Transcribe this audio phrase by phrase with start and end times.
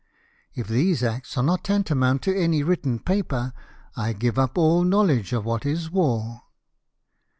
[0.55, 3.53] If these acts are not tantamount to any written paper,
[3.95, 6.41] I give up all knowledge of Avhat is war."